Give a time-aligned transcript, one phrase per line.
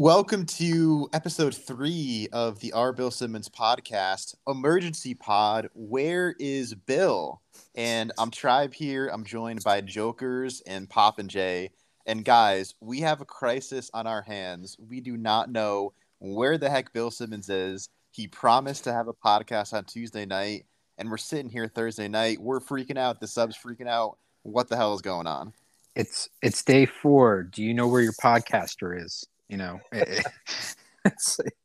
[0.00, 2.90] Welcome to episode three of the R.
[2.94, 5.68] Bill Simmons podcast, Emergency Pod.
[5.74, 7.42] Where is Bill?
[7.74, 9.08] And I'm Tribe here.
[9.08, 11.72] I'm joined by Jokers and Pop and Jay.
[12.06, 14.74] And guys, we have a crisis on our hands.
[14.88, 17.90] We do not know where the heck Bill Simmons is.
[18.10, 20.64] He promised to have a podcast on Tuesday night,
[20.96, 22.40] and we're sitting here Thursday night.
[22.40, 23.20] We're freaking out.
[23.20, 24.16] The sub's freaking out.
[24.44, 25.52] What the hell is going on?
[25.94, 27.42] It's it's day four.
[27.42, 29.26] Do you know where your podcaster is?
[29.50, 31.56] You know it's like,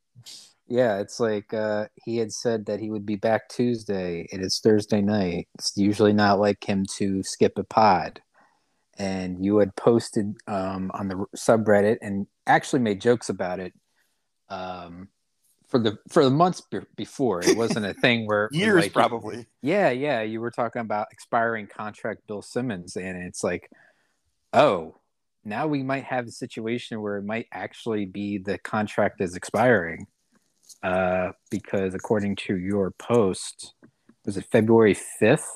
[0.66, 4.44] yeah it's like uh, he had said that he would be back tuesday and it
[4.44, 5.48] is thursday night.
[5.54, 8.20] It's usually not like him to skip a pod.
[8.98, 13.74] And you had posted um, on the subreddit and actually made jokes about it
[14.48, 15.08] um,
[15.68, 17.40] for the for the months be- before.
[17.40, 19.46] It wasn't a thing where years like, probably.
[19.62, 23.70] Yeah yeah you were talking about expiring contract bill simmons and it's like
[24.52, 24.96] oh
[25.46, 30.06] now we might have a situation where it might actually be the contract is expiring
[30.82, 33.74] uh, because according to your post
[34.24, 35.46] was it february 5th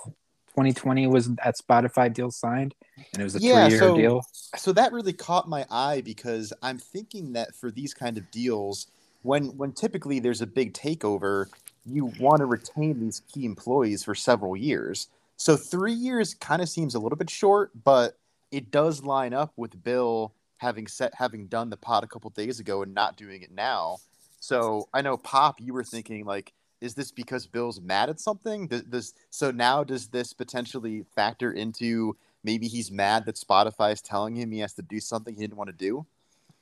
[0.50, 2.74] 2020 was that spotify deal signed?
[3.12, 4.20] And it was a yeah, three-year so, deal?
[4.56, 8.86] so that really caught my eye because i'm thinking that for these kind of deals
[9.22, 11.46] when when typically there's a big takeover
[11.84, 15.08] you want to retain these key employees for several years.
[15.36, 18.18] So three years kind of seems a little bit short but
[18.50, 22.60] it does line up with Bill having set having done the pod a couple days
[22.60, 23.98] ago and not doing it now.
[24.40, 28.66] So I know Pop, you were thinking like, is this because Bill's mad at something?
[28.66, 34.00] Does, does so now does this potentially factor into maybe he's mad that Spotify is
[34.00, 36.06] telling him he has to do something he didn't want to do?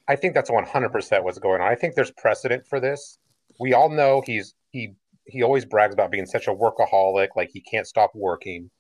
[0.09, 1.70] I think that's 100% what's going on.
[1.70, 3.19] I think there's precedent for this.
[3.61, 4.94] We all know he's he
[5.25, 8.70] he always brags about being such a workaholic, like he can't stop working.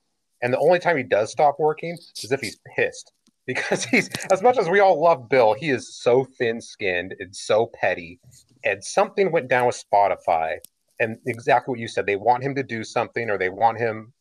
[0.42, 3.12] And the only time he does stop working is if he's pissed.
[3.48, 7.34] Because he's, as much as we all love Bill, he is so thin skinned and
[7.34, 8.20] so petty.
[8.62, 10.56] And something went down with Spotify.
[11.00, 14.12] And exactly what you said, they want him to do something or they want him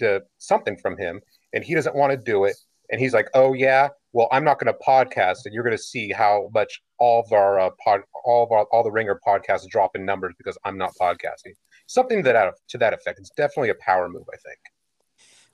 [0.00, 1.20] to something from him.
[1.52, 2.56] And he doesn't want to do it.
[2.90, 5.44] And he's like, oh, yeah, well, I'm not going to podcast.
[5.44, 8.64] And you're going to see how much all of our uh, pod, all of our,
[8.72, 11.54] all the Ringer podcasts drop in numbers because I'm not podcasting.
[11.86, 13.20] Something that out to that effect.
[13.20, 14.58] It's definitely a power move, I think.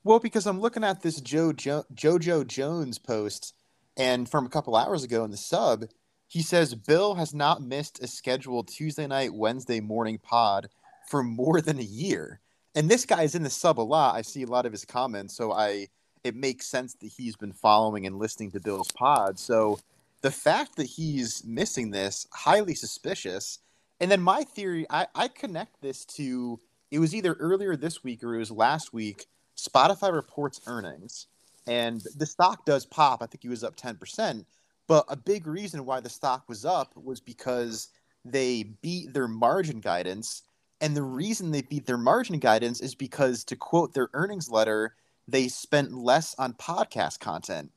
[0.05, 3.55] Well, because I'm looking at this Joe jo- JoJo Jones post,
[3.97, 5.87] and from a couple hours ago in the sub,
[6.29, 10.69] he says Bill has not missed a scheduled Tuesday night, Wednesday morning pod
[11.09, 12.41] for more than a year.
[12.75, 14.15] And this guy is in the sub a lot.
[14.15, 15.89] I see a lot of his comments, so I
[16.25, 19.39] it makes sense that he's been following and listening to Bill's pod.
[19.39, 19.79] So
[20.21, 23.61] the fact that he's missing this highly suspicious.
[24.01, 26.61] And then my theory, I, I connect this to
[26.91, 29.27] it was either earlier this week or it was last week
[29.59, 31.27] Spotify reports earnings,
[31.67, 33.23] and the stock does pop.
[33.23, 34.45] I think he was up 10%.
[34.87, 37.89] But a big reason why the stock was up was because
[38.25, 40.43] they beat their margin guidance.
[40.81, 44.95] And the reason they beat their margin guidance is because, to quote their earnings letter,
[45.27, 47.71] they spent less on podcast content.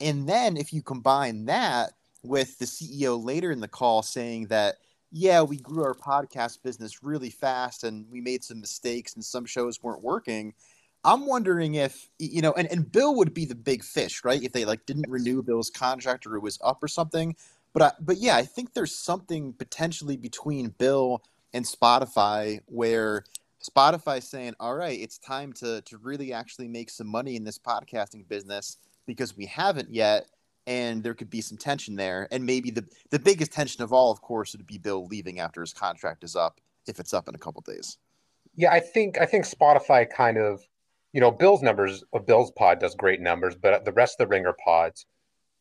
[0.00, 4.76] And then if you combine that with the CEO later in the call saying that,
[5.10, 9.46] yeah, we grew our podcast business really fast and we made some mistakes and some
[9.46, 10.52] shows weren't working,
[11.04, 14.42] I'm wondering if you know, and, and Bill would be the big fish, right?
[14.42, 17.36] If they like didn't renew Bill's contract or it was up or something.
[17.72, 21.22] But I, but yeah, I think there's something potentially between Bill
[21.52, 23.24] and Spotify where
[23.62, 27.58] Spotify saying, "All right, it's time to to really actually make some money in this
[27.58, 30.26] podcasting business because we haven't yet."
[30.66, 34.10] And there could be some tension there, and maybe the the biggest tension of all,
[34.10, 37.34] of course, would be Bill leaving after his contract is up, if it's up in
[37.34, 37.96] a couple days.
[38.54, 40.66] Yeah, I think I think Spotify kind of
[41.12, 44.30] you know, Bill's numbers, uh, Bill's pod does great numbers, but the rest of the
[44.30, 45.06] Ringer pods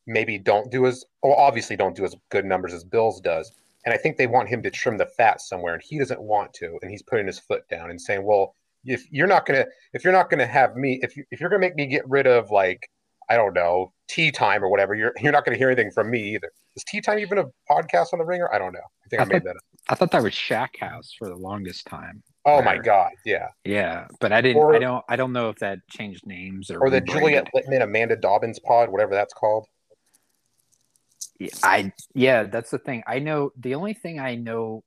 [0.05, 3.51] maybe don't do as, well, obviously don't do as good numbers as Bill's does.
[3.85, 6.53] And I think they want him to trim the fat somewhere, and he doesn't want
[6.55, 6.77] to.
[6.81, 8.53] And he's putting his foot down and saying, "Well,
[8.83, 11.61] if you're not gonna, if you're not gonna have me, if you, if you're gonna
[11.61, 12.89] make me get rid of like,
[13.29, 16.33] I don't know, tea time or whatever, you're you're not gonna hear anything from me
[16.35, 18.53] either." Is tea time even a podcast on the Ringer?
[18.53, 18.79] I don't know.
[18.79, 19.63] I think I, I made thought, that up.
[19.87, 22.23] I thought that was Shack House for the longest time.
[22.47, 23.49] Oh my god, yeah.
[23.65, 26.79] Yeah, but I didn't or, I don't I don't know if that changed names or
[26.79, 29.67] Or the Juliet Litman Amanda Dobbins pod, whatever that's called.
[31.39, 33.03] Yeah, I yeah, that's the thing.
[33.05, 34.85] I know the only thing I know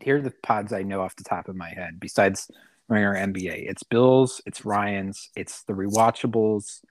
[0.00, 2.48] here are the pods I know off the top of my head besides
[2.88, 3.68] Ringer NBA.
[3.68, 6.82] It's Bills, it's Ryan's, it's the rewatchables,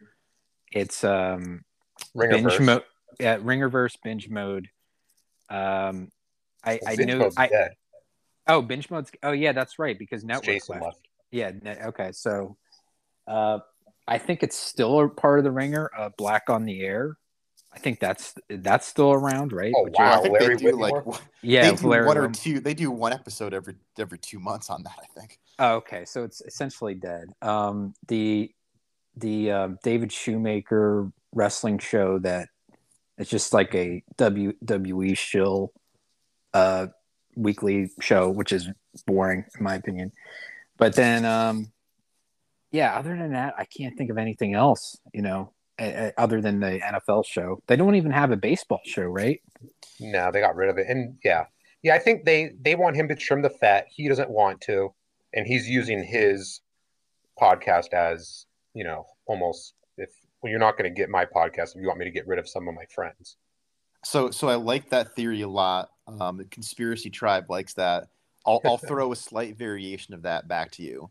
[0.74, 1.64] it's um
[2.16, 2.30] Ringerverse.
[2.32, 2.84] binge mode
[3.18, 4.68] yeah, Ringerverse binge mode.
[5.50, 6.10] Um
[6.66, 7.72] I, well, I know I dead.
[8.48, 9.12] Oh, binge mode's.
[9.24, 10.86] Oh, yeah, that's right because network Jason left.
[10.86, 11.00] left.
[11.32, 11.52] Yeah.
[11.88, 12.12] Okay.
[12.12, 12.58] So,
[13.28, 13.60] uh,
[14.08, 15.90] I think it's still a part of the ringer.
[15.98, 17.18] Uh, Black on the Air.
[17.74, 19.74] I think that's that's still around, right?
[19.76, 20.20] Oh, Which wow.
[20.20, 21.02] I think Larry they do like Wilmore?
[21.14, 22.34] one- Yeah, they do Larry one or Wilmore.
[22.36, 22.60] two.
[22.62, 24.96] They do one episode every every two months on that.
[24.98, 25.40] I think.
[25.60, 27.30] Oh, okay, so it's essentially dead.
[27.42, 28.52] Um, the
[29.18, 32.48] the um, David Shoemaker wrestling show that
[33.18, 35.74] it's just like a WWE shill
[36.54, 36.88] uh,
[37.36, 38.70] weekly show, which is
[39.06, 40.12] boring in my opinion.
[40.78, 41.72] But then, um,
[42.72, 44.98] yeah, other than that, I can't think of anything else.
[45.14, 47.62] You know, a- a- other than the NFL show.
[47.68, 49.42] They don't even have a baseball show, right?
[50.00, 50.88] No, they got rid of it.
[50.88, 51.46] And yeah.
[51.84, 53.86] Yeah, I think they they want him to trim the fat.
[53.90, 54.94] He doesn't want to.
[55.34, 56.62] And he's using his
[57.40, 60.10] podcast as, you know, almost if
[60.42, 62.40] well, you're not going to get my podcast if you want me to get rid
[62.40, 63.38] of some of my friends.
[64.04, 65.90] So so I like that theory a lot.
[66.08, 68.10] Um, the conspiracy tribe likes that.
[68.46, 71.10] I'll I'll throw a slight variation of that back to you.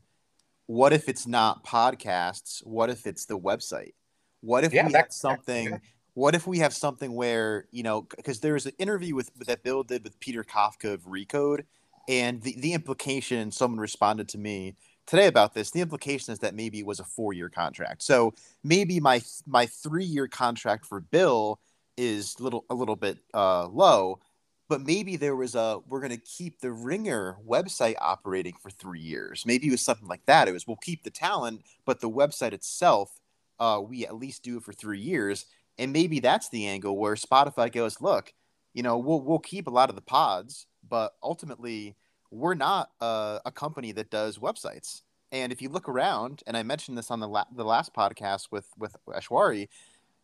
[0.67, 2.64] What if it's not podcasts?
[2.67, 3.93] What if it's the website?
[4.41, 5.81] What if Yeah, we have something?
[6.14, 9.62] What if we have something where you know because there was an interview with that
[9.62, 11.64] Bill did with Peter Kafka of Recode,
[12.08, 14.76] and the the implication someone responded to me
[15.06, 15.70] today about this.
[15.70, 18.02] The implication is that maybe it was a four year contract.
[18.02, 21.58] So maybe my my three year contract for Bill
[21.96, 24.20] is little a little bit uh, low,
[24.69, 29.00] but maybe there was a we're going to keep the Ringer website operating for three
[29.00, 29.44] years.
[29.46, 30.49] Maybe it was something like that.
[30.49, 33.20] It was we'll keep the talent, but the website itself,
[33.58, 35.46] uh, we at least do it for three years.
[35.78, 38.32] And maybe that's the angle where Spotify goes, look,
[38.72, 41.96] you know, we'll we'll keep a lot of the pods, but ultimately
[42.31, 45.02] we're not uh, a company that does websites.
[45.31, 48.49] And if you look around, and I mentioned this on the la- the last podcast
[48.50, 49.69] with with Ashwari,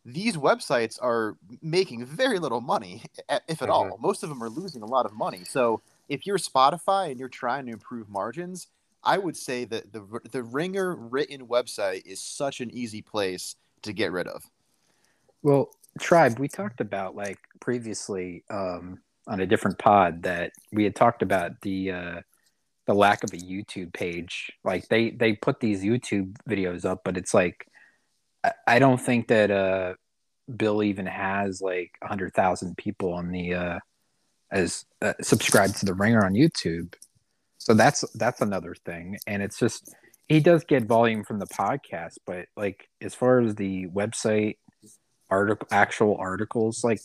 [0.04, 3.02] these websites are making very little money,
[3.48, 3.70] if at Mhm.
[3.70, 3.98] all.
[4.00, 5.44] Most of them are losing a lot of money.
[5.44, 8.68] So if you're Spotify and you're trying to improve margins,
[9.02, 13.92] I would say that the the Ringer written website is such an easy place to
[13.92, 14.50] get rid of.
[15.42, 20.94] Well, tribe, we talked about like previously um, on a different pod that we had
[20.94, 22.20] talked about the uh,
[22.86, 24.52] the lack of a YouTube page.
[24.64, 27.66] Like they they put these YouTube videos up, but it's like
[28.66, 29.94] I, don't think that uh,
[30.54, 33.78] Bill even has like hundred thousand people on the uh,
[34.50, 36.94] as uh, subscribed to the Ringer on YouTube.
[37.58, 39.94] So that's that's another thing, and it's just
[40.28, 44.56] he does get volume from the podcast, but like as far as the website
[45.28, 47.00] article actual articles like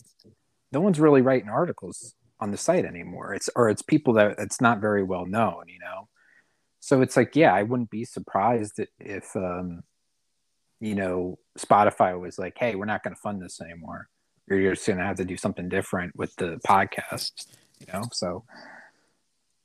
[0.72, 3.34] no one's really writing articles on the site anymore.
[3.34, 6.08] It's or it's people that it's not very well known you know?
[6.80, 9.82] So it's like yeah i wouldn't be surprised if um
[10.80, 14.08] you know spotify was like hey we're not going to fund this anymore
[14.48, 17.46] you're just going to have to do something different with the podcast
[17.80, 18.44] you know so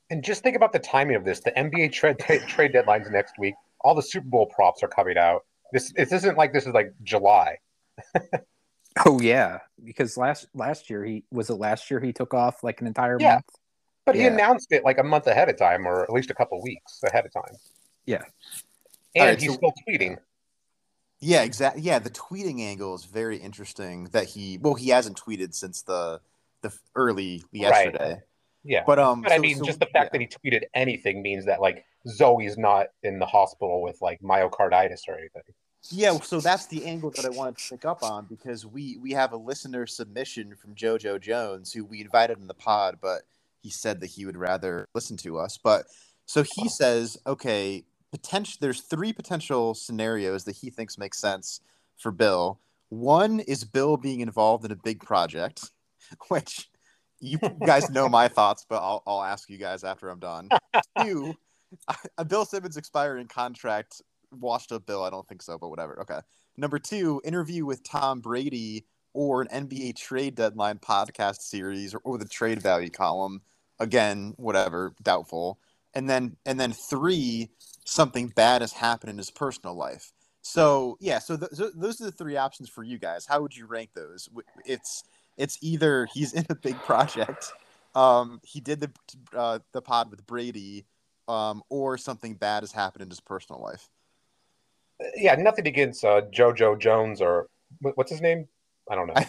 [0.10, 1.40] And just think about the timing of this.
[1.40, 2.18] The NBA trade
[2.48, 3.56] trade deadline's next week.
[3.80, 5.46] All the Super Bowl props are coming out.
[5.72, 7.58] This this isn't like this is like July.
[9.06, 12.81] oh yeah because last last year he was it last year he took off like
[12.81, 13.36] an entire Yeah.
[13.36, 13.46] month
[14.06, 16.62] But he announced it like a month ahead of time, or at least a couple
[16.62, 17.56] weeks ahead of time.
[18.06, 18.24] Yeah.
[19.16, 20.18] And Alright, he's so- still tweeting.
[21.21, 21.83] Yeah, exactly.
[21.83, 24.06] Yeah, the tweeting angle is very interesting.
[24.06, 26.19] That he well, he hasn't tweeted since the
[26.62, 28.21] the early yesterday.
[28.63, 28.83] Yeah.
[28.85, 30.19] But um, But I mean, so- just the fact yeah.
[30.19, 35.07] that he tweeted anything means that like Zoe's not in the hospital with like myocarditis
[35.07, 35.44] or anything.
[35.89, 39.13] Yeah, so that's the angle that I wanted to pick up on because we we
[39.13, 43.24] have a listener submission from JoJo Jones who we invited in the pod, but
[43.63, 45.57] he said that he would rather listen to us.
[45.57, 45.86] But
[46.27, 48.58] so he says, okay, potential.
[48.62, 51.62] There's three potential scenarios that he thinks make sense
[51.98, 52.60] for Bill.
[52.89, 55.70] One is Bill being involved in a big project,
[56.27, 56.70] which
[57.20, 60.50] you guys know my thoughts, but I'll I'll ask you guys after I'm done.
[61.01, 61.36] Two,
[62.18, 64.01] a Bill Simmons expiring contract
[64.32, 65.03] washed up Bill.
[65.03, 66.00] I don't think so, but whatever.
[66.01, 66.20] Okay.
[66.58, 72.18] Number two, interview with Tom Brady or an NBA trade deadline podcast series or, or
[72.18, 73.41] the trade value column.
[73.80, 75.60] Again, whatever, doubtful.
[75.94, 77.50] And then and then three,
[77.85, 80.11] something bad has happened in his personal life.
[80.41, 83.25] So yeah, so th- th- those are the three options for you guys.
[83.25, 84.29] How would you rank those?
[84.65, 85.03] It's
[85.38, 87.51] it's either he's in a big project,
[87.95, 88.91] um, he did the
[89.35, 90.85] uh, the pod with Brady,
[91.27, 93.89] um, or something bad has happened in his personal life.
[95.15, 97.47] Yeah, nothing against uh, JoJo Jones or
[97.79, 98.47] what's his name?
[98.89, 99.13] I don't know.
[99.17, 99.25] I,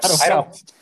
[0.00, 0.34] don't I know.
[0.48, 0.72] don't-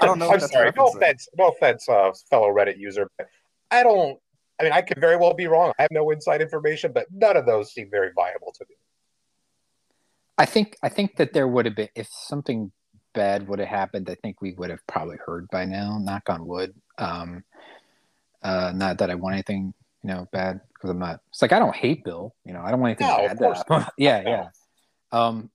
[0.00, 0.30] I don't know.
[0.32, 0.72] I'm sorry.
[0.76, 1.28] No offense.
[1.36, 3.08] No offense, uh, fellow Reddit user.
[3.18, 3.28] But
[3.70, 4.18] I don't.
[4.58, 5.72] I mean, I could very well be wrong.
[5.78, 8.76] I have no inside information, but none of those seem very viable to me.
[10.38, 12.72] I think I think that there would have been if something
[13.14, 14.08] bad would have happened.
[14.10, 15.98] I think we would have probably heard by now.
[15.98, 16.74] Knock on wood.
[16.98, 17.42] Um,
[18.42, 21.20] uh, not that I want anything, you know, bad because I'm not.
[21.30, 22.34] It's like I don't hate Bill.
[22.44, 23.08] You know, I don't want anything
[23.38, 23.88] No, bad.
[23.98, 24.48] yeah, yeah.
[25.10, 25.50] Um,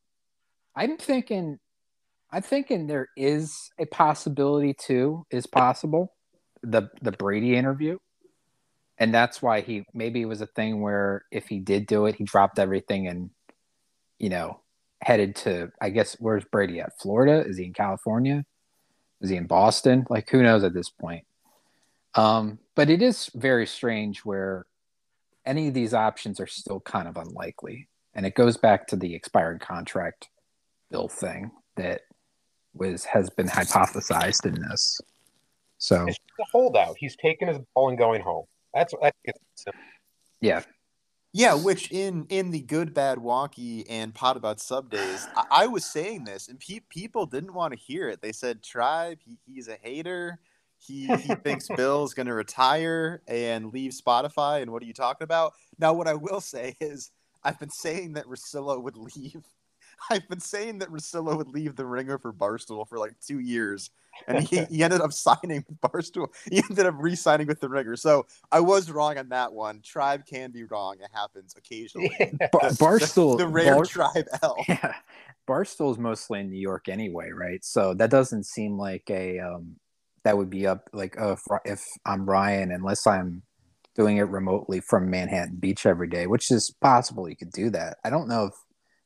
[0.76, 1.60] I'm thinking.
[2.34, 6.14] I'm thinking there is a possibility too, is possible.
[6.64, 7.98] The the Brady interview.
[9.02, 12.14] And that's why he maybe it was a thing where if he did do it,
[12.14, 13.32] he dropped everything and
[14.20, 14.60] you know,
[15.02, 17.00] headed to I guess where's Brady at?
[17.02, 17.44] Florida?
[17.44, 18.46] Is he in California?
[19.20, 20.06] Is he in Boston?
[20.08, 21.26] Like who knows at this point.
[22.14, 24.68] Um, but it is very strange where
[25.48, 27.88] any of these options are still kind of unlikely.
[28.14, 30.30] And it goes back to the expired contract
[30.92, 32.02] bill thing that
[32.76, 35.02] was has been hypothesized in this.
[35.80, 36.98] So It's a holdout.
[37.00, 38.46] He's taking his ball and going home.
[38.74, 39.82] That's I think it's simple.
[40.42, 40.62] yeah,
[41.34, 45.68] Yeah, which in in the good, bad, wonky, and pot about sub days, I, I
[45.68, 48.22] was saying this, and pe- people didn't want to hear it.
[48.22, 50.40] They said, "Tribe, he, he's a hater.
[50.78, 55.24] He he thinks Bill's going to retire and leave Spotify." And what are you talking
[55.24, 55.54] about?
[55.80, 57.12] Now, what I will say is,
[57.44, 59.46] I've been saying that Russillo would leave.
[60.10, 63.90] I've been saying that Russillo would leave the Ringer for Barstool for like two years,
[64.28, 66.28] and he, he ended up signing with Barstool.
[66.52, 67.96] He ended up re-signing with the Ringer.
[67.96, 69.82] So I was wrong on that one.
[69.82, 70.96] Tribe can be wrong.
[71.00, 72.16] It happens occasionally.
[72.52, 74.58] Bar- The- Barstool the rare Bar- Tribe L.
[74.68, 74.96] yeah,
[75.48, 77.64] Barstool's mostly in New York anyway, right?
[77.64, 79.76] So that doesn't seem like a um
[80.24, 83.44] that would be up like uh, if, if I'm Ryan, unless I'm
[83.96, 87.98] doing it remotely from Manhattan Beach every day, which is possible you could do that.
[88.04, 88.54] I don't know if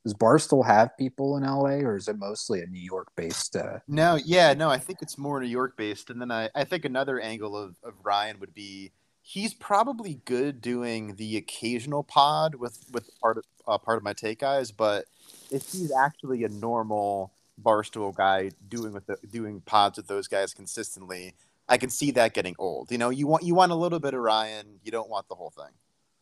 [0.06, 3.80] does Barstool have people in LA or is it mostly a New York based uh
[3.88, 6.12] No, yeah, no, I think it's more New York based.
[6.12, 8.92] And then I, I think another angle of, of Ryan would be
[9.24, 14.40] he's probably good doing the occasional pod with, with part of uh, Pardon My Take
[14.40, 15.06] guys, but
[15.50, 17.32] if he's actually a normal
[17.62, 21.34] barstool guy doing with the, doing pods with those guys consistently,
[21.68, 22.92] I can see that getting old.
[22.92, 25.36] You know, you want you want a little bit of Ryan, you don't want the
[25.36, 25.74] whole thing.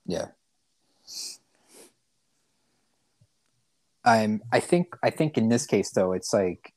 [0.05, 0.27] yeah.
[4.05, 6.73] I'm I think I think in this case though it's like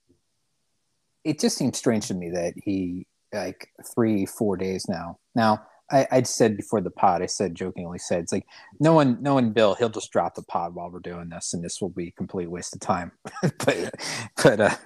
[1.25, 5.18] it just seems strange to me that he like three four days now.
[5.35, 8.47] Now I, I'd said before the pod I said jokingly said it's like
[8.80, 11.64] no one no one Bill he'll just drop the pod while we're doing this and
[11.64, 13.12] this will be a complete waste of time.
[13.64, 13.95] But
[14.42, 14.76] but uh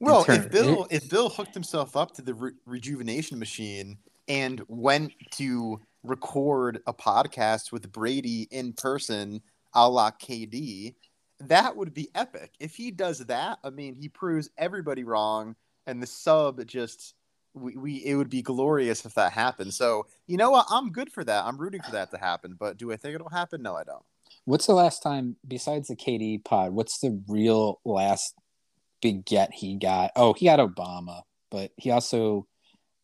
[0.00, 3.98] Well, turn- if Bill if Bill hooked himself up to the re- rejuvenation machine
[4.28, 9.40] and went to record a podcast with Brady in person,
[9.74, 10.94] a la KD,
[11.48, 12.52] that would be epic.
[12.60, 15.56] If he does that, I mean, he proves everybody wrong,
[15.86, 17.14] and the sub just
[17.54, 19.74] we, we it would be glorious if that happened.
[19.74, 20.66] So you know what?
[20.70, 21.44] I'm good for that.
[21.44, 22.56] I'm rooting for that to happen.
[22.58, 23.62] But do I think it'll happen?
[23.62, 24.04] No, I don't.
[24.44, 28.34] what's the last time besides the KD pod what's the real last
[29.00, 32.46] big get he got oh he got Obama but he also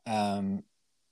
[0.07, 0.62] um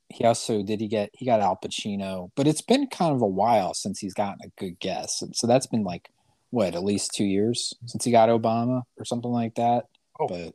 [0.08, 3.26] he also did he get he got Al Pacino but it's been kind of a
[3.26, 6.10] while since he's gotten a good guess and so that's been like
[6.50, 9.84] what at least two years since he got Obama or something like that
[10.18, 10.26] Oh.
[10.28, 10.54] but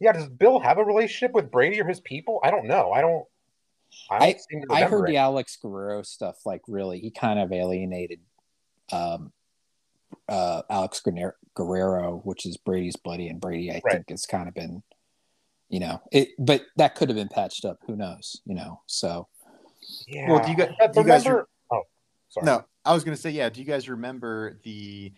[0.00, 2.38] Yeah, does Bill have a relationship with Brady or his people?
[2.44, 2.92] I don't know.
[2.92, 3.24] I don't.
[4.10, 5.12] I, don't seem to I heard it.
[5.12, 6.36] the Alex Guerrero stuff.
[6.44, 8.20] Like, really, he kind of alienated
[8.92, 9.32] um,
[10.28, 13.94] uh, Alex Guerrero- Guerrero, which is Brady's buddy, and Brady, I Right.
[13.94, 14.82] think, has kind of been,
[15.70, 16.28] you know, it.
[16.38, 17.78] But that could have been patched up.
[17.86, 18.40] Who knows?
[18.44, 18.82] You know.
[18.86, 19.26] So
[20.06, 20.30] Yeah.
[20.30, 21.48] Well, do you guys- do you guys remember?
[21.72, 21.82] oh,
[22.28, 22.44] sorry.
[22.44, 23.50] No, I was gonna say, yeah.
[23.50, 25.12] Do you guys remember the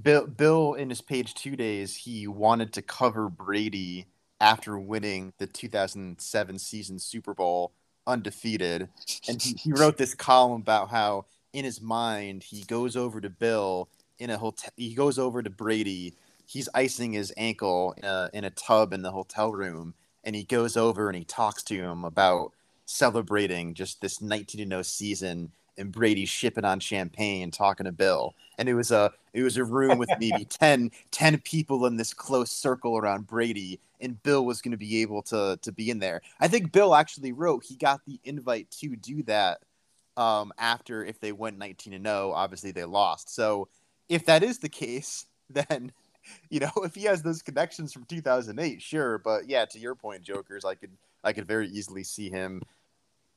[0.00, 0.28] Bill?
[0.28, 4.06] Bill in his page two days, he wanted to cover Brady
[4.40, 7.72] after winning the 2007 season Super Bowl
[8.06, 8.88] undefeated,
[9.28, 13.28] and he, he wrote this column about how in his mind he goes over to
[13.28, 13.88] Bill
[14.20, 14.70] in a hotel.
[14.76, 16.14] He goes over to Brady.
[16.46, 20.44] He's icing his ankle in a, in a tub in the hotel room, and he
[20.44, 22.52] goes over and he talks to him about
[22.84, 28.34] celebrating just this 19 0 season and Brady shipping on champagne talking to Bill.
[28.58, 32.14] And it was a it was a room with maybe 10, 10 people in this
[32.14, 35.98] close circle around Brady, and Bill was going to be able to to be in
[35.98, 36.22] there.
[36.40, 39.60] I think Bill actually wrote he got the invite to do that
[40.16, 43.34] um, after if they went 19 and 0, obviously they lost.
[43.34, 43.68] So
[44.08, 45.92] if that is the case, then
[46.50, 49.18] you know if he has those connections from 2008, sure.
[49.18, 50.90] But yeah, to your point, Jokers, I could
[51.22, 52.62] I could very easily see him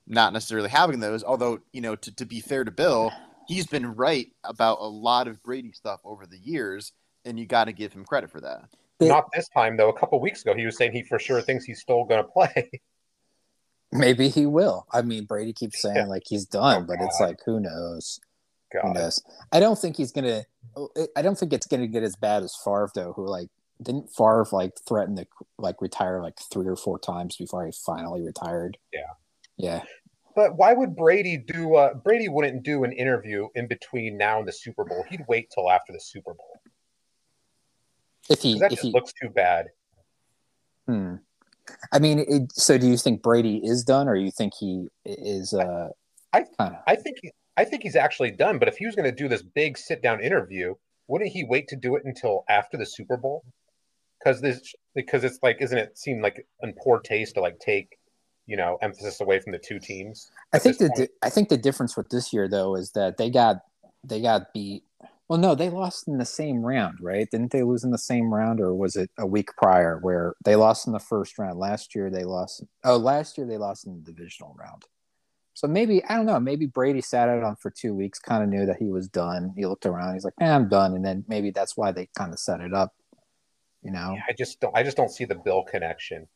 [0.09, 1.23] not necessarily having those.
[1.23, 3.11] Although, you know, to, to be fair to Bill,
[3.47, 6.91] he's been right about a lot of Brady stuff over the years,
[7.23, 8.69] and you got to give him credit for that.
[8.99, 9.89] Not this time though.
[9.89, 12.29] A couple weeks ago, he was saying he for sure thinks he's still going to
[12.29, 12.69] play.
[13.93, 14.85] maybe he will.
[14.91, 18.19] I mean, Brady keeps saying like he's done, Oh, but it's like who knows?
[18.73, 19.23] Who knows?
[19.51, 20.43] I don't think he's gonna.
[20.75, 23.49] Oh, I don't think it's gonna get as bad as Favre though, who like
[23.81, 25.25] didn't Favre like threaten to
[25.57, 28.77] like retire like three or four times before he finally retired.
[28.93, 28.99] Yeah.
[29.57, 29.83] Yeah.
[30.39, 31.75] But why would Brady do?
[31.75, 35.03] Uh, Brady wouldn't do an interview in between now and the Super Bowl.
[35.09, 36.61] He'd wait till after the Super Bowl.
[38.29, 39.67] If he That if just he looks too bad.
[40.87, 41.15] Hmm.
[41.91, 45.53] I mean, it, so do you think Brady is done, or you think he is?
[45.53, 45.89] Uh,
[46.31, 46.83] I kinda...
[46.87, 47.17] I think
[47.57, 48.59] I think he's actually done.
[48.59, 50.73] But if he was going to do this big sit down interview,
[51.09, 53.43] wouldn't he wait to do it until after the Super Bowl?
[54.17, 57.98] Because this because it's like, isn't it seem like in poor taste to like take
[58.49, 60.31] you know emphasis away from the two teams?
[60.51, 63.29] I think the di- I think the difference with this year though is that they
[63.29, 63.57] got
[64.03, 64.83] they got beat.
[65.27, 67.29] Well, no, they lost in the same round, right?
[67.29, 70.55] Didn't they lose in the same round, or was it a week prior where they
[70.55, 71.59] lost in the first round?
[71.59, 72.63] Last year they lost.
[72.83, 74.85] Oh, last year they lost in the divisional round.
[75.53, 76.39] So maybe I don't know.
[76.39, 79.53] Maybe Brady sat out on for two weeks, kind of knew that he was done.
[79.55, 82.33] He looked around, he's like, eh, "I'm done," and then maybe that's why they kind
[82.33, 82.95] of set it up.
[83.83, 84.75] You know, yeah, I just don't.
[84.75, 86.27] I just don't see the Bill connection.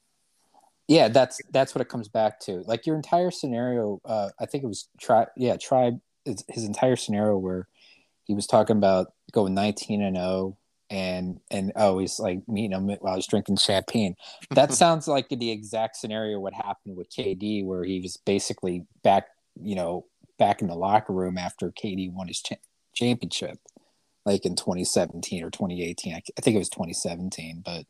[0.88, 2.64] Yeah, that's that's what it comes back to.
[2.66, 4.02] Like your entire scenario.
[4.04, 5.28] Uh, I think it was try.
[5.38, 6.00] Yeah, tribe.
[6.26, 7.68] His entire scenario where
[8.24, 10.58] he was talking about going 19 and 0
[10.90, 14.16] and and oh he's like meeting him while he's drinking champagne
[14.52, 19.28] that sounds like the exact scenario what happened with kd where he was basically back
[19.62, 20.06] you know
[20.38, 22.56] back in the locker room after kd won his cha-
[22.94, 23.58] championship
[24.26, 27.86] like in 2017 or 2018 I, I think it was 2017 but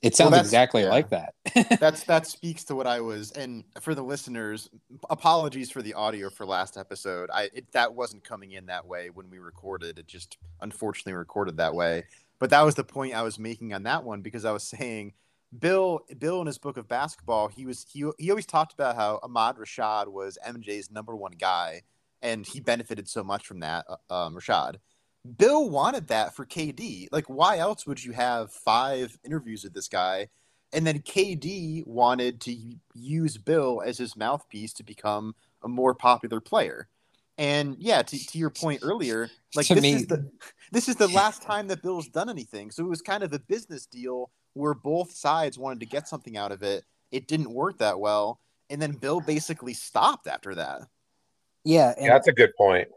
[0.00, 0.90] it sounds well, exactly yeah.
[0.90, 1.34] like that.
[1.80, 3.32] that's that speaks to what I was.
[3.32, 4.68] And for the listeners,
[5.10, 7.30] apologies for the audio for last episode.
[7.32, 9.98] I it, that wasn't coming in that way when we recorded.
[9.98, 12.04] It just unfortunately recorded that way.
[12.38, 15.14] But that was the point I was making on that one because I was saying
[15.56, 19.18] Bill Bill in his book of basketball, he was he he always talked about how
[19.22, 21.82] Ahmad Rashad was MJ's number one guy,
[22.22, 23.86] and he benefited so much from that.
[23.88, 24.76] Uh, um, Rashad,
[25.36, 27.08] Bill wanted that for KD.
[27.12, 30.28] Like, why else would you have five interviews with this guy?
[30.72, 32.56] And then KD wanted to
[32.94, 36.88] use Bill as his mouthpiece to become a more popular player.
[37.38, 39.94] And yeah, to, to your point earlier, like this me.
[39.94, 40.28] is the
[40.72, 42.72] this is the last time that Bill's done anything.
[42.72, 46.36] So it was kind of a business deal where both sides wanted to get something
[46.36, 46.84] out of it.
[47.12, 50.82] It didn't work that well, and then Bill basically stopped after that.
[51.64, 52.88] Yeah, yeah that's a good point.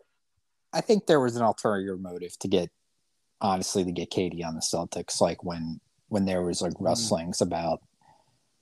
[0.74, 2.70] I think there was an ulterior motive to get,
[3.40, 5.22] honestly, to get KD on the Celtics.
[5.22, 6.86] Like when when there was like mm-hmm.
[6.86, 7.46] rustlings mm.
[7.48, 7.82] about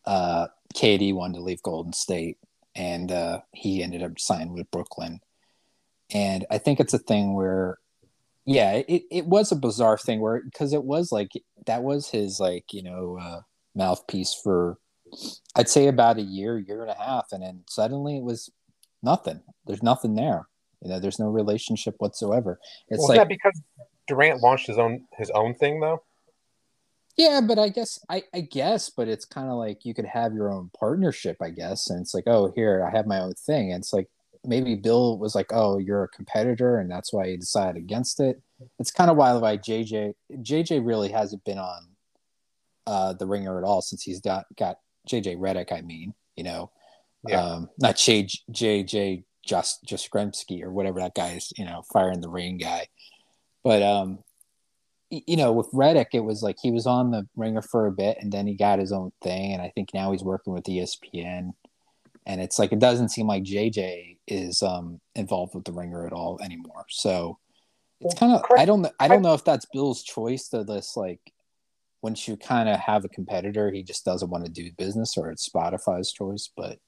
[0.06, 2.38] uh, KD wanted to leave Golden State,
[2.76, 5.20] and uh, he ended up signing with Brooklyn.
[6.12, 7.78] And I think it's a thing where,
[8.46, 11.32] yeah, it, it was a bizarre thing where because it was like
[11.68, 13.42] that was his like you know uh,
[13.76, 14.78] mouthpiece for
[15.56, 18.50] I'd say about a year, year and a half, and then suddenly it was
[19.02, 19.42] nothing.
[19.66, 20.48] There's nothing there.
[20.82, 22.60] You know, there's no relationship whatsoever.
[22.90, 23.60] It's well, like because
[24.08, 26.04] Durant launched his own his own thing though.
[27.18, 30.34] Yeah, but I guess I, I guess, but it's kind of like you could have
[30.34, 31.90] your own partnership, I guess.
[31.90, 33.74] And it's like, oh, here I have my own thing.
[33.74, 34.08] And it's like
[34.46, 38.42] maybe Bill was like, oh, you're a competitor, and that's why he decided against it.
[38.80, 41.88] It's kind of why like JJ JJ really hasn't been on
[42.88, 44.78] uh, the ringer at all since he's got got
[45.10, 45.72] JJ Redick.
[45.72, 46.72] I mean, you know,
[47.28, 47.44] yeah.
[47.44, 52.30] um, not JJ just Jastrzemski or whatever that guy is, you know, fire firing the
[52.30, 52.88] rain guy.
[53.64, 54.20] But um,
[55.10, 58.18] you know, with Redick, it was like he was on the ringer for a bit
[58.22, 59.54] and then he got his own thing.
[59.54, 61.54] And I think now he's working with ESPN.
[62.26, 66.14] And it's like it doesn't seem like JJ is um, involved with the ringer at
[66.14, 66.86] all anymore.
[66.90, 67.40] So
[68.02, 71.20] it's kind of I don't I don't know if that's Bill's choice to this like
[72.02, 75.30] once you kind of have a competitor, he just doesn't want to do business, or
[75.30, 76.50] it's Spotify's choice.
[76.56, 76.80] But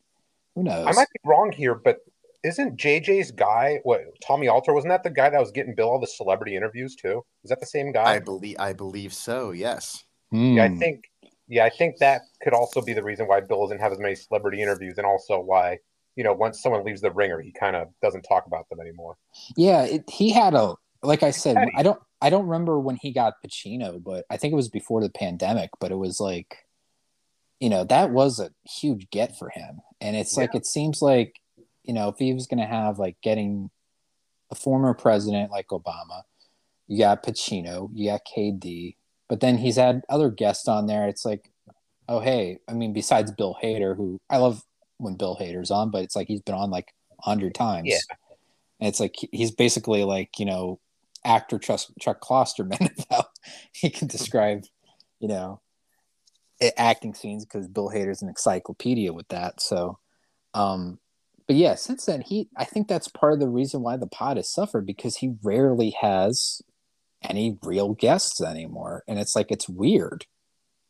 [0.55, 0.87] who knows?
[0.87, 1.97] I might be wrong here, but
[2.43, 5.99] isn't JJ's guy what Tommy Alter wasn't that the guy that was getting Bill all
[5.99, 7.23] the celebrity interviews too?
[7.43, 8.15] Is that the same guy?
[8.15, 9.51] I believe I believe so.
[9.51, 10.03] Yes.
[10.33, 10.55] Mm.
[10.55, 11.05] Yeah, I think.
[11.47, 14.15] Yeah, I think that could also be the reason why Bill doesn't have as many
[14.15, 15.79] celebrity interviews, and also why
[16.15, 19.17] you know once someone leaves the ringer, he kind of doesn't talk about them anymore.
[19.57, 23.11] Yeah, it, he had a like I said, I don't I don't remember when he
[23.11, 25.71] got Pacino, but I think it was before the pandemic.
[25.79, 26.57] But it was like,
[27.59, 30.41] you know, that was a huge get for him, and it's yeah.
[30.41, 31.40] like it seems like
[31.91, 33.69] you know, if he was going to have like getting
[34.49, 36.21] a former president like Obama,
[36.87, 38.95] you got Pacino, you got KD,
[39.27, 41.09] but then he's had other guests on there.
[41.09, 41.51] It's like,
[42.07, 44.63] oh hey, I mean, besides Bill Hader, who I love
[44.99, 47.89] when Bill Hader's on, but it's like he's been on like hundred times.
[47.89, 48.15] Yeah.
[48.79, 50.79] And it's like he's basically like, you know,
[51.25, 53.25] actor Chuck, Chuck Klosterman how
[53.73, 54.63] he can describe,
[55.19, 55.59] you know,
[56.77, 59.59] acting scenes because Bill Hader's an encyclopedia with that.
[59.59, 59.99] So
[60.53, 60.97] um
[61.51, 64.37] but yeah, since then he I think that's part of the reason why the pod
[64.37, 66.61] has suffered because he rarely has
[67.21, 69.03] any real guests anymore.
[69.05, 70.25] And it's like it's weird.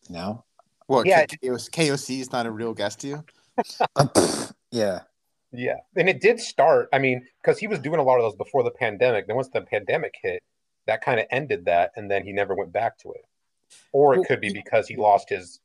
[0.07, 0.43] You know?
[0.87, 3.25] Well, yeah, KOC is not a real guest to you?
[4.71, 4.99] yeah.
[5.51, 5.77] Yeah.
[5.95, 8.61] And it did start, I mean, because he was doing a lot of those before
[8.61, 9.25] the pandemic.
[9.25, 10.43] Then once the pandemic hit,
[10.85, 13.25] that kind of ended that, and then he never went back to it.
[13.93, 15.59] Or it could be because he lost his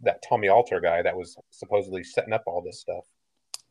[0.00, 3.04] that Tommy Alter guy that was supposedly setting up all this stuff.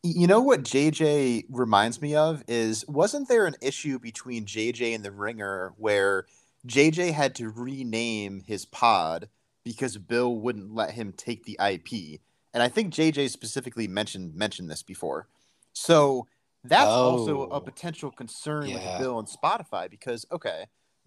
[0.02, 5.04] You know what JJ reminds me of is wasn't there an issue between JJ and
[5.04, 6.26] the Ringer where
[6.66, 9.28] JJ had to rename his pod
[9.62, 12.20] because Bill wouldn't let him take the IP?
[12.54, 15.28] And I think JJ specifically mentioned mentioned this before.
[15.74, 16.26] So
[16.64, 17.60] that's also a Oh.
[17.60, 18.74] potential concern Yeah.
[18.74, 20.64] with Bill and Spotify because okay,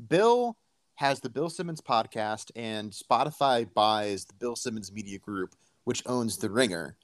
[0.08, 0.56] Bill
[0.96, 6.38] has the Bill Simmons podcast and Spotify buys the Bill Simmons Media Group, which owns
[6.38, 6.96] the Ringer.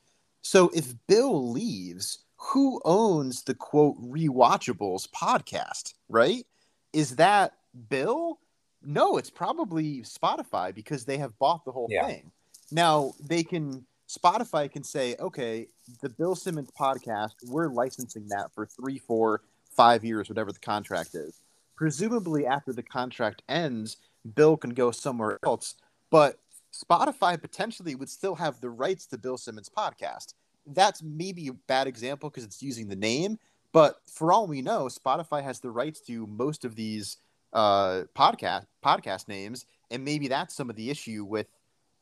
[0.42, 6.46] So if Bill leaves, who owns the quote rewatchables podcast, right?
[6.94, 7.54] Is that
[7.90, 8.40] Bill?
[8.82, 12.08] No, it's probably Spotify because they have bought the whole Yeah.
[12.08, 12.32] thing.
[12.72, 15.68] Now they can Spotify can say, okay,
[16.02, 21.14] the Bill Simmons podcast, we're licensing that for three, four, five years, whatever the contract
[21.14, 21.44] is.
[21.76, 23.98] Presumably after the contract ends,
[24.34, 25.76] Bill can go somewhere else,
[26.10, 26.40] but
[26.74, 30.34] Spotify potentially would still have the rights to Bill Simmons podcast.
[30.68, 33.40] That's maybe a bad example because it's using the name,
[33.72, 37.18] but for all we know, Spotify has the rights to most of these
[37.54, 41.48] uh, podcast podcast names, and maybe that's some of the issue with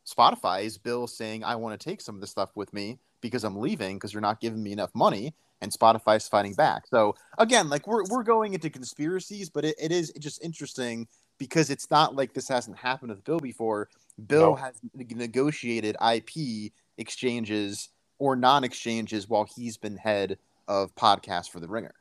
[0.05, 3.43] Spotify is Bill saying, "I want to take some of the stuff with me because
[3.43, 6.87] I'm leaving because you're not giving me enough money," and Spotify's fighting back.
[6.87, 11.69] So again, like we're we're going into conspiracies, but it, it is just interesting because
[11.69, 13.89] it's not like this hasn't happened with Bill before.
[14.25, 14.55] Bill No.
[14.55, 21.93] has negotiated IP exchanges or non-exchanges while he's been head of podcast for the Ringer.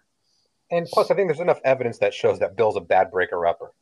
[0.70, 3.72] And plus, I think there's enough evidence that shows that Bill's a bad breaker upper.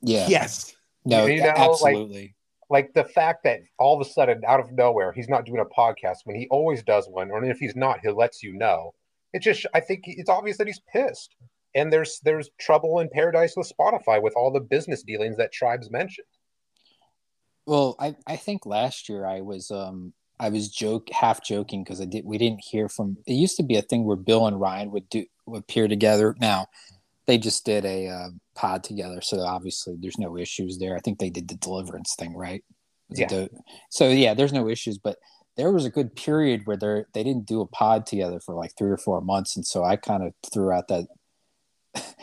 [0.00, 0.26] Yeah.
[0.28, 0.74] Yes.
[1.04, 2.34] No, You know, like- absolutely.
[2.70, 5.64] Like the fact that all of a sudden, out of nowhere, he's not doing a
[5.66, 8.94] podcast when he always does one, or if he's not, he lets you know.
[9.34, 11.36] It just, I think it's obvious that he's pissed.
[11.74, 15.90] And there's there's trouble in paradise with Spotify with all the business dealings that Tribes
[15.90, 16.26] mentioned.
[17.66, 22.00] Well, I, I think last year I was um I was joke half joking because
[22.00, 24.60] I did we didn't hear from it used to be a thing where Bill and
[24.60, 26.34] Ryan would do would appear together.
[26.40, 26.66] Now
[27.26, 30.96] they just did a uh, pod together, so obviously there's no issues there.
[30.96, 32.64] I think they did the Deliverance thing, right?
[33.10, 33.28] Yeah.
[33.28, 33.50] the-
[33.90, 35.18] so yeah, there's no issues, but
[35.56, 38.72] there was a good period where they they didn't do a pod together for like
[38.76, 41.06] three or four months, and so I kind of threw out that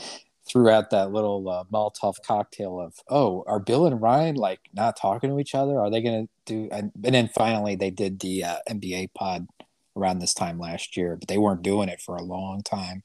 [0.49, 4.97] threw out that little uh, Molotov cocktail of, oh, are Bill and Ryan like not
[4.97, 5.79] talking to each other?
[5.79, 6.69] Are they going to do?
[6.71, 9.47] And, and then finally they did the uh, NBA pod
[9.95, 13.03] around this time last year, but they weren't doing it for a long time.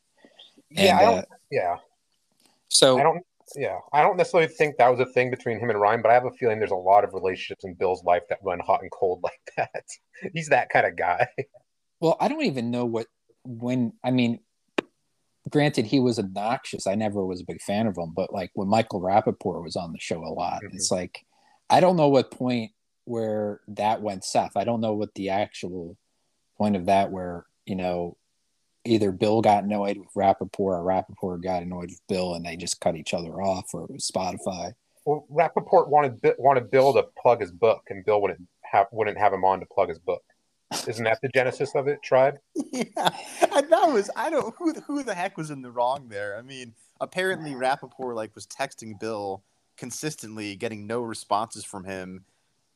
[0.70, 1.18] Yeah, And, don't.
[1.18, 1.76] uh, yeah,
[2.68, 3.24] so I don't.
[3.56, 6.14] Yeah, I don't necessarily think that was a thing between him and Ryan, but I
[6.14, 8.90] have a feeling there's a lot of relationships in Bill's life that run hot and
[8.90, 9.84] cold like that.
[10.32, 11.28] He's that kind of guy.
[12.00, 13.06] Well, I don't even know what
[13.44, 14.40] when I mean
[15.50, 16.86] granted he was obnoxious.
[16.86, 19.92] I never was a big fan of him, but like when Michael Rappaport was on
[19.92, 20.74] the show a lot, Mhm.
[20.74, 21.24] it's like
[21.70, 22.72] I don't know what point
[23.04, 24.52] where that went south.
[24.56, 25.96] I don't know what the actual
[26.58, 28.16] point of that where, you know,
[28.84, 32.80] either Bill got annoyed with Rappaport or Rappaport got annoyed with Bill and they just
[32.80, 34.74] cut each other off or it was Spotify.
[35.06, 39.32] Well, Rappaport wanted wanted Bill to plug his book, and Bill wouldn't have wouldn't have
[39.32, 40.22] him on to plug his book.
[40.88, 42.38] Isn't that the genesis of it, Tribe?
[42.72, 42.84] yeah,
[43.54, 46.36] and that was I don't who the- who the heck was in the wrong there.
[46.36, 49.42] I mean, apparently Rappaport like was texting Bill
[49.76, 52.24] consistently, getting no responses from him.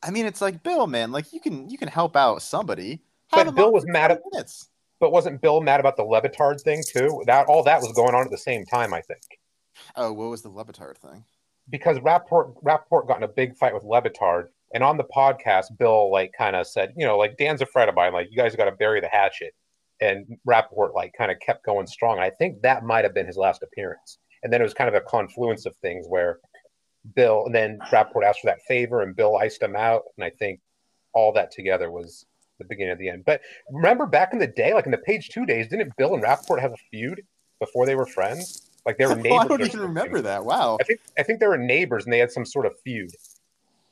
[0.03, 2.99] I mean, it's like Bill, man, like you can you can help out somebody.
[3.31, 4.69] But Have him Bill was mad at- minutes.
[4.99, 7.23] But wasn't Bill mad about the Le Batard thing too?
[7.25, 9.21] That all that was going on at the same time, I think.
[9.95, 11.23] Oh, what was the Le Batard thing?
[11.71, 15.77] because Rappaport Rappaport got in a big fight with Le Batard, and on the podcast,
[15.77, 18.37] Bill like kind of said, you know, like Dan's a friend of mine, like you
[18.37, 19.53] guys got to bury the hatchet,
[20.01, 22.19] and Rappaport like kind of kept going strong.
[22.19, 24.95] I think that might have been his last appearance, and then it was kind of
[24.95, 26.39] a confluence of things where
[27.15, 30.29] Bill and then Rappaport asked for that favor, and Bill iced him out, and I
[30.29, 30.59] think
[31.13, 32.25] all that together was
[32.59, 33.23] the beginning of the end.
[33.25, 36.23] But remember back in the day, like in the page two days, didn't Bill and
[36.23, 37.21] Rappaport have a feud
[37.59, 38.69] before they were friends?
[38.85, 39.31] Like they were neighbors.
[39.33, 40.43] Oh, I don't even remember that.
[40.43, 40.77] Wow.
[40.79, 43.11] I think I think they were neighbors and they had some sort of feud.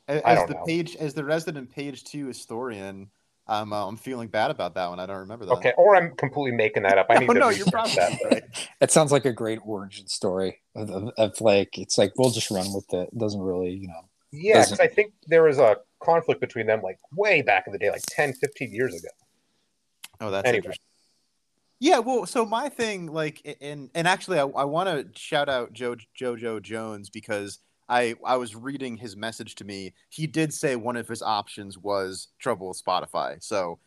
[0.08, 0.64] As, I don't the know.
[0.64, 3.10] page as the resident page two historian,
[3.46, 4.98] I'm uh, I'm feeling bad about that one.
[4.98, 5.52] I don't remember that.
[5.52, 7.06] Okay, or I'm completely making that up.
[7.10, 8.18] I need Oh, to no, you're probably that.
[8.30, 8.42] right.
[8.80, 12.50] That sounds like a great origin story of, of, of like it's like we'll just
[12.50, 13.08] run with it.
[13.12, 14.08] It doesn't really, you know.
[14.30, 17.78] Yeah, because I think there was a conflict between them like way back in the
[17.78, 19.08] day, like 10, 15 years ago.
[20.20, 20.58] Oh, that's Anyway.
[20.58, 20.84] interesting.
[21.80, 25.72] Yeah, well, so my thing, like, and and actually, I, I want to shout out
[25.72, 29.94] Joe JoJo Jones because I I was reading his message to me.
[30.10, 33.42] He did say one of his options was trouble with Spotify.
[33.42, 33.78] So,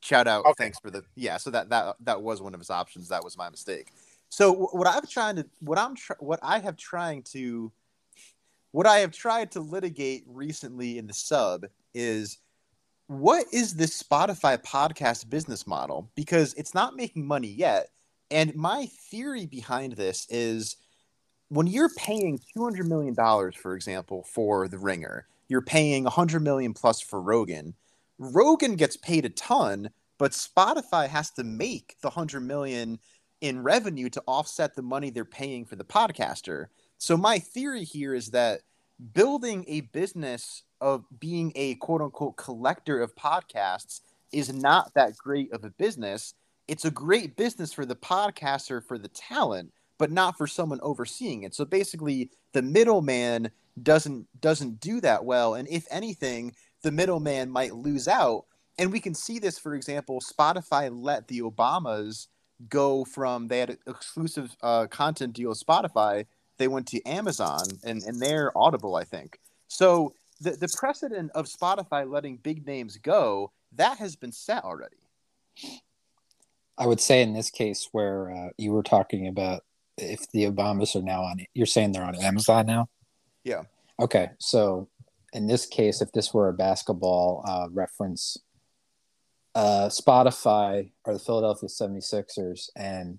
[0.00, 0.64] shout out, Okay.
[0.64, 1.36] thanks for the yeah.
[1.38, 3.08] So that that that was one of his options.
[3.08, 3.92] That was my mistake.
[4.30, 7.72] So what I've trying to what I'm tr- what I have trying to
[8.72, 12.38] what I have tried to litigate recently in the sub is
[13.06, 16.10] what is this Spotify podcast business model?
[16.14, 17.88] Because it's not making money yet.
[18.30, 20.76] And my theory behind this is
[21.48, 23.14] when you're paying $200 million,
[23.52, 27.74] for example, for The Ringer, you're paying 100 million plus for Rogan.
[28.18, 32.98] Rogan gets paid a ton, but Spotify has to make the 100 million
[33.40, 36.66] in revenue to offset the money they're paying for the podcaster.
[36.98, 38.60] So my theory here is that
[39.14, 44.00] building a business of being a quote unquote collector of podcasts
[44.32, 46.34] is not that great of a business.
[46.66, 51.42] It's a great business for the podcaster for the talent, but not for someone overseeing
[51.42, 51.54] it.
[51.54, 53.50] So basically the middleman
[53.82, 58.44] doesn't doesn't do that well and if anything the middleman might lose out
[58.78, 62.26] and we can see this for example Spotify let the Obamas
[62.68, 68.02] go from they had exclusive uh, content deal with Spotify they went to Amazon and
[68.02, 69.38] and they're Audible I think.
[69.68, 74.96] So the the precedent of Spotify letting big names go that has been set already.
[76.76, 79.64] I would say in this case where uh, you were talking about
[79.98, 82.88] if the Obamas are now on, you're saying they're on Amazon now.
[83.44, 83.62] Yeah.
[84.00, 84.88] Okay, so
[85.32, 88.36] in this case, if this were a basketball uh, reference,
[89.54, 93.18] uh, Spotify or the Philadelphia 76ers, and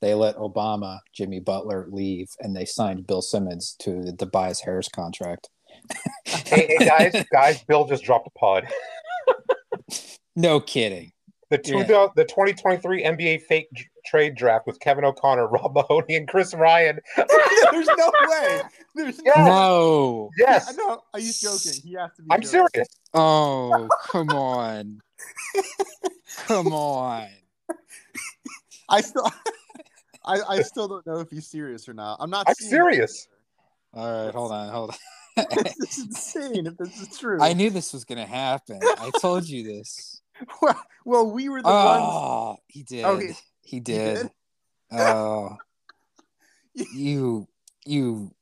[0.00, 4.88] they let Obama, Jimmy Butler leave, and they signed Bill Simmons to the Tobias Harris
[4.88, 5.48] contract.
[6.24, 8.66] hey, hey, guys, guys, Bill just dropped a pod.
[10.36, 11.12] no kidding.
[11.50, 12.06] The, two, yeah.
[12.16, 17.00] the 2023 NBA fake trade draft with Kevin O'Connor, Rob Mahoney, and Chris Ryan.
[17.16, 18.60] There's no way.
[18.94, 19.36] There's yes.
[19.38, 20.30] no.
[20.38, 20.66] Yes.
[20.68, 21.72] Yeah, no, are you joking?
[21.82, 22.28] He has to be.
[22.30, 22.68] I'm joking.
[22.74, 22.88] serious.
[23.14, 25.00] Oh, come on.
[26.46, 27.28] come on.
[28.90, 29.26] I still,
[30.26, 32.18] I, I still don't know if he's serious or not.
[32.20, 32.46] I'm not.
[32.46, 33.28] I'm serious.
[33.94, 35.46] All right, hold on, hold on.
[35.64, 36.66] this is insane.
[36.66, 38.80] If this is true, I knew this was gonna happen.
[38.82, 40.20] I told you this.
[40.60, 42.04] Well, well, we were the oh, ones.
[42.04, 43.04] Ah, he did.
[43.04, 43.20] Oh,
[43.62, 44.14] he- he did.
[44.16, 44.30] did?
[44.92, 45.56] Oh,
[46.74, 47.46] you,
[47.86, 48.34] you.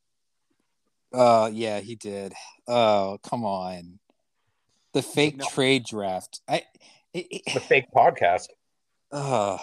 [1.13, 2.33] Uh, yeah, he did.
[2.67, 3.99] Oh, come on.
[4.93, 5.45] The fake No.
[5.45, 6.41] trade draft.
[6.47, 6.63] I.
[7.13, 8.47] It, The fake podcast.
[9.11, 9.57] uh,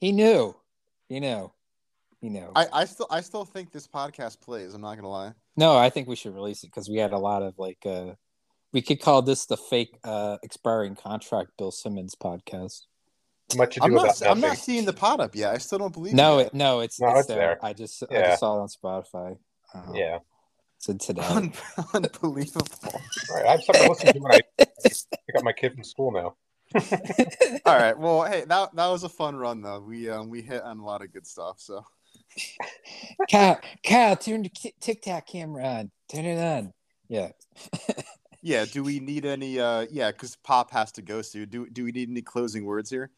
[0.00, 0.54] he knew.
[1.08, 1.50] He knew.
[2.20, 2.50] He knew.
[2.54, 4.74] I, I still, I still think this podcast plays.
[4.74, 5.32] I'm not gonna lie.
[5.56, 8.12] No, I think we should release it because we had a lot of like uh
[8.72, 12.82] we could call this the fake uh expiring contract Bill Simmons podcast.
[13.56, 15.54] Much ado I'm not, about I'm not seeing the pot up yet.
[15.54, 16.14] I still don't believe.
[16.14, 16.48] No, it.
[16.48, 17.36] it, no, it's, No, it's, it's there.
[17.38, 17.58] there.
[17.64, 19.36] I just I just saw it on Spotify.
[19.74, 20.18] Uh, Yeah.
[20.78, 21.22] Said today.
[21.22, 21.52] Un-
[21.94, 22.66] unbelievable.
[22.84, 23.46] All right.
[23.46, 26.34] I have something to listen to when I pick up my kid from school now.
[27.66, 27.96] All right.
[27.98, 29.80] Well, hey, that that was a fun run though.
[29.80, 31.60] We um we hit on a lot of good stuff.
[31.60, 31.84] So
[33.28, 35.90] Cal, Cal, turn the ki- Tic Tac camera on.
[36.10, 36.72] Turn it on.
[37.08, 37.28] Yeah.
[38.42, 39.60] yeah, do we need any?
[39.60, 41.48] uh Yeah, because Pop has to go soon.
[41.48, 43.10] Do do we need any closing words here?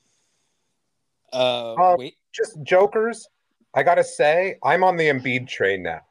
[1.34, 2.16] Uh, Um, wait.
[2.32, 3.28] Just jokers.
[3.74, 6.02] I gotta say, I'm on the Embiid train now.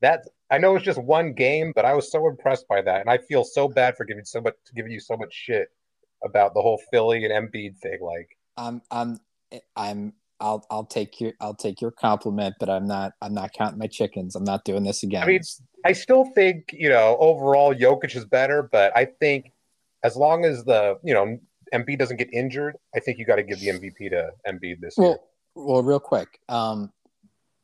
[0.00, 3.10] That I know it's just one game, but I was so impressed by that, and
[3.10, 5.68] I feel so bad for giving so much giving you so much shit
[6.24, 7.98] about the whole Philly and Embiid thing.
[8.00, 9.18] Like, I'm I'm
[9.76, 13.78] I'm I'll I'll take your I'll take your compliment, but I'm not I'm not counting
[13.78, 14.36] my chickens.
[14.36, 15.22] I'm not doing this again.
[15.22, 15.40] I mean,
[15.84, 19.52] I still think you know overall Jokic is better, but I think
[20.02, 21.38] as long as the you know
[21.74, 24.96] Embiid doesn't get injured, I think you got to give the MVP to Embiid this
[24.96, 25.08] year.
[25.08, 26.40] well, well, real quick.
[26.48, 26.92] Um,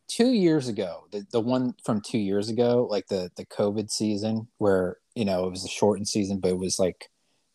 [0.08, 4.48] two years ago, the, the one from two years ago, like the the COVID season,
[4.58, 7.08] where you know it was a shortened season, but it was like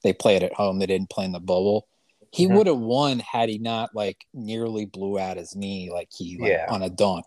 [0.04, 0.80] they played at home.
[0.80, 1.88] They didn't play in the bubble.
[2.32, 2.56] He Mhm.
[2.58, 6.52] would have won had he not like nearly blew out his knee, like he like,
[6.52, 6.65] Yeah.
[6.70, 7.26] on a dunk.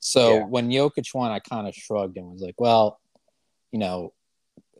[0.00, 0.44] So Yeah.
[0.44, 3.00] when Jokic won, I kind of shrugged and was like, well,
[3.72, 4.12] you know,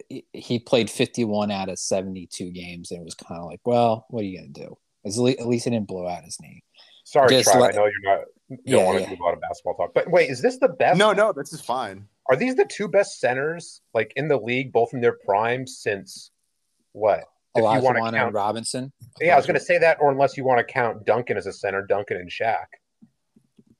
[0.09, 4.07] he- he played 51 out of 72 games, and it was kind of like, well,
[4.11, 4.77] what are you gonna do?
[5.07, 6.63] At least, at least he didn't blow out his knee.
[7.05, 9.09] Sorry, just Tribe, let- I know you're not you don't Yeah, want yeah.
[9.11, 10.99] to do a lot of basketball talk, but wait, is this the best?
[10.99, 12.09] No, no, this is fine.
[12.31, 16.31] Are these the two best centers like in the league, both in their prime since
[16.93, 17.25] what?
[17.55, 18.93] If you wanna count- and Robinson.
[19.21, 21.47] Yeah, I was going to say that, or unless you want to count Duncan as
[21.47, 22.67] a center, Duncan and Shaq.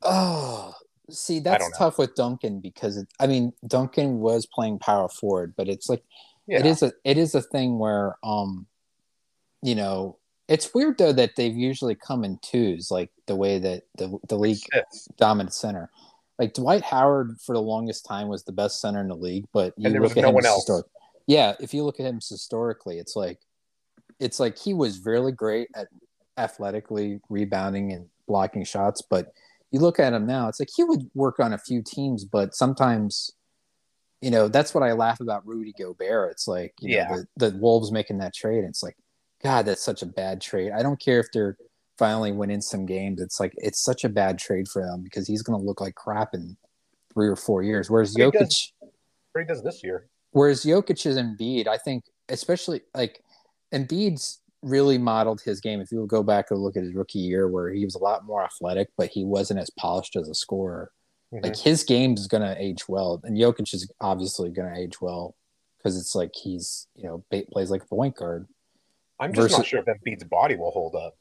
[0.03, 0.75] Oh,
[1.11, 5.69] see, that's tough with Duncan because it, I mean, Duncan was playing power forward, but
[5.69, 6.03] it's like
[6.47, 8.67] Yeah, it is a it is a thing where um,
[9.63, 10.19] you know,
[10.49, 14.37] it's weird though that they've usually come in twos, like the way that the the
[14.39, 14.59] league
[15.17, 15.91] dominant center.
[16.39, 19.75] Like Dwight Howard for the longest time was the best center in the league, but
[19.77, 20.65] you And there look was at no him one else.
[20.69, 20.85] histor-
[21.27, 23.41] yeah, if you look at him historically, it's like
[24.21, 25.89] it's like he was really great at
[26.37, 29.33] athletically rebounding and blocking shots, but
[29.71, 32.55] you look at him now, it's like he would work on a few teams, but
[32.55, 33.31] sometimes
[34.21, 36.33] you know, that's what I laugh about Rudy Gobert.
[36.33, 37.09] It's like, you Yeah.
[37.09, 38.65] know, the, the Wolves making that trade.
[38.65, 38.97] It's like,
[39.45, 40.73] God, that's such a bad trade.
[40.73, 41.57] I don't care if they're
[41.99, 43.21] finally winning some games.
[43.21, 45.95] It's like it's such a bad trade for them because he's going to look like
[45.95, 46.57] crap in
[47.15, 47.89] three or four years.
[47.89, 48.73] Whereas But he Jokic, does-
[49.39, 50.09] he does this year.
[50.33, 53.23] whereas Jokic is Embiid, I think, especially like
[53.73, 55.81] Embiid's really modeled his game.
[55.81, 58.25] If you go back and look at his rookie year, where he was a lot
[58.25, 60.91] more athletic, but he wasn't as polished as a scorer.
[61.33, 61.45] Mhm.
[61.45, 65.01] Like his game is going to age well, and Jokic is obviously going to age
[65.01, 65.35] well
[65.77, 68.49] because it's like he's you know plays like a point guard.
[69.21, 71.17] I'm just not sure if Embiid's body will hold up.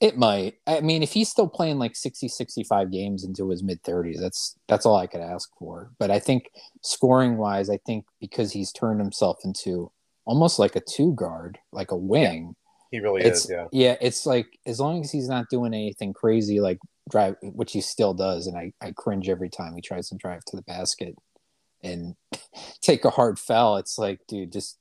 [0.00, 0.54] It might.
[0.66, 4.56] I mean, if he's still playing like 60, 65 games into his mid 30s, that's
[4.68, 5.90] that's all I could ask for.
[5.98, 6.50] But I think
[6.82, 9.90] scoring wise, I think because he's turned himself into
[10.28, 12.54] almost like a two guard, like a wing.
[12.90, 13.50] He really it's is.
[13.50, 13.66] Yeah.
[13.72, 13.96] Yeah.
[14.00, 16.78] It's like as long as he's not doing anything crazy like
[17.10, 20.44] drive, which he still does, and I, I cringe every time he tries to drive
[20.46, 21.16] to the basket
[21.82, 22.14] and
[22.82, 23.78] take a hard foul.
[23.78, 24.78] It's like, dude, just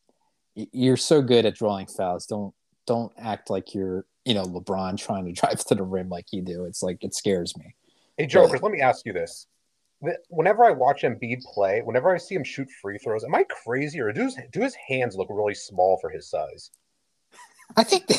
[0.53, 2.25] you're so good at drawing fouls.
[2.25, 2.53] Don't
[2.85, 6.41] don't act like you're you know LeBron trying to drive to the rim like you
[6.41, 6.65] do.
[6.65, 7.73] It's like it scares me.
[8.17, 9.47] Hey, Jokers, let me ask you this.
[10.29, 13.99] Whenever I watch Embiid play, whenever I see him shoot free throws, am I crazy
[13.99, 16.69] or do his, do his hands look really small for his size?
[17.75, 18.05] I think.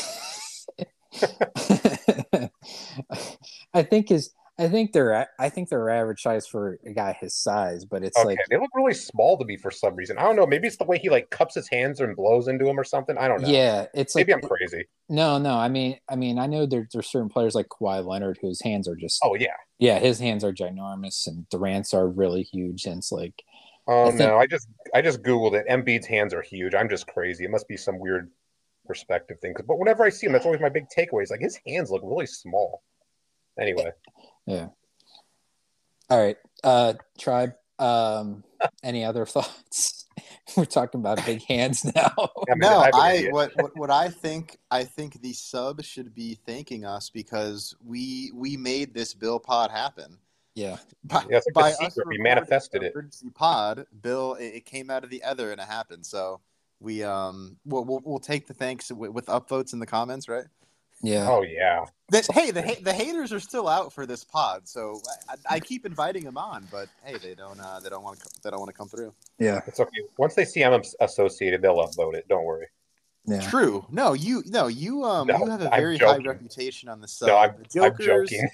[3.75, 4.33] I think his.
[4.61, 5.29] I think they're.
[5.38, 8.57] I think they're average size for a guy his size, but it's Okay, like they
[8.57, 10.18] look really small to me for some reason.
[10.18, 10.47] I don't know.
[10.47, 13.16] Maybe it's the way he like cups his hands and blows into him or something.
[13.16, 13.49] I don't know.
[13.49, 14.87] yeah, it's like Maybe I'm crazy.
[15.09, 15.55] no, no.
[15.57, 18.88] I mean, I mean, I know there, there's certain players like Kawhi Leonard whose hands
[18.88, 19.21] are just.
[19.23, 19.55] Oh yeah.
[19.79, 23.42] yeah, his hands are ginormous, and Durant's are really huge, and it's like
[23.87, 25.66] Oh I think- no, I just I just googled it.
[25.68, 26.75] Embiid's hands are huge.
[26.75, 27.44] I'm just crazy.
[27.44, 28.29] It must be some weird
[28.87, 29.55] perspective thing.
[29.68, 31.23] But whenever I see him, that's always my big takeaway.
[31.23, 32.83] Is like his hands look really small.
[33.61, 33.90] Anyway,
[34.49, 34.69] yeah.
[36.11, 37.53] All right, uh, tribe.
[37.79, 38.43] Um,
[38.83, 40.07] any other thoughts?
[40.57, 42.13] We're talking about big hands now.
[42.19, 43.33] I mean, No, I've been I idiot.
[43.33, 48.33] what, what what I think I think the sub should be thanking us because we
[48.35, 50.19] we made this Bill Pod happen.
[50.55, 51.99] yeah, By, Yeah, it's like by the us.
[52.07, 52.93] We manifested it.
[52.93, 56.05] Emergency Pod, Bill, it, it came out of the other and it happened.
[56.07, 56.41] So
[56.81, 60.47] we um we'll we'll, we'll take the thanks with, with upvotes in the comments, right?
[61.03, 61.29] Yeah.
[61.29, 61.85] Oh yeah.
[62.11, 65.85] That, hey, the the haters are still out for this pod, so I, I keep
[65.85, 68.71] inviting them on, but hey, they don't uh, they don't want to they don't want
[68.71, 69.13] to come through.
[69.39, 70.01] Yeah, It's okay.
[70.17, 72.27] Once they see I'm associated, they'll upvote it.
[72.29, 72.67] Don't worry.
[73.27, 73.41] yeah.
[73.41, 73.85] True.
[73.91, 77.09] No, you no you um No, you have a I'm very high reputation on the
[77.09, 77.29] sub.
[77.29, 78.49] No, I'm, I'm Jokers, joking.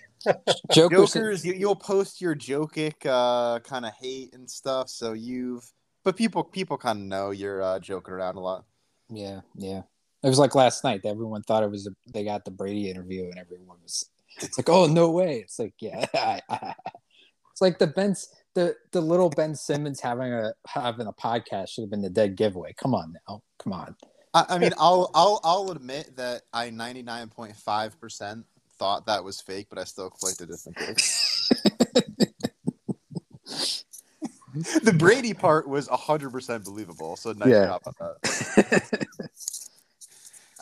[0.73, 4.89] Joker's Jokers, you, you'll post your jokic uh, kind of hate and stuff.
[4.89, 5.71] So you've,
[6.03, 8.65] but people people kind of know you're uh, joking around a lot.
[9.11, 9.83] Yeah, yeah.
[10.25, 11.03] It was like last night.
[11.05, 14.07] Everyone thought it was a, they got the Brady interview, and everyone was
[14.39, 15.41] it's like, oh no way!
[15.41, 16.07] It's like yeah,
[17.53, 18.17] it's like the Ben
[18.55, 22.37] the the little Ben Simmons having a having a podcast should have been the dead
[22.37, 22.73] giveaway.
[22.73, 23.95] Come on now, come on.
[24.33, 28.47] I, I mean, I'll I'll I'll admit that I ninety nine point five percent
[28.79, 31.51] thought that was fake, but I still clicked it just in case.
[34.83, 37.17] the Brady part was hundred percent believable.
[37.17, 37.67] So nice Yeah.
[37.67, 39.07] job on that.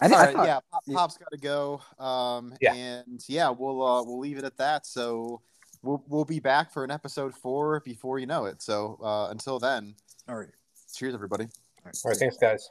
[0.00, 1.80] I, All I right, thought- yeah, Pop, Pop's got to go.
[1.98, 2.74] Um, Yeah.
[2.74, 4.86] and yeah, we'll uh, we'll leave it at that.
[4.86, 5.42] So
[5.82, 8.62] we'll we'll be back for an episode four before you know it.
[8.62, 9.94] So uh, until then,
[10.28, 10.48] All right.
[10.94, 11.44] cheers, everybody.
[11.44, 12.16] All right.
[12.16, 12.70] Thanks, guys.